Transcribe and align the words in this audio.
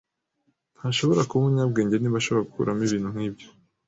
Ntashobora 0.77 1.25
kuba 1.27 1.41
umunyabwenge 1.43 1.95
niba 1.97 2.17
ashobora 2.19 2.45
gukuramo 2.47 2.81
ibintu 2.87 3.07
nkibyo. 3.13 3.47